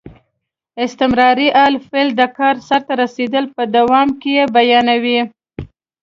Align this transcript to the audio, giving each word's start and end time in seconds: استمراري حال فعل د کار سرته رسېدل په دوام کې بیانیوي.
استمراري 0.85 1.47
حال 1.55 1.73
فعل 1.87 2.07
د 2.19 2.21
کار 2.37 2.55
سرته 2.67 2.93
رسېدل 3.01 3.45
په 3.55 3.63
دوام 3.75 4.07
کې 4.21 4.33
بیانیوي. 4.55 5.19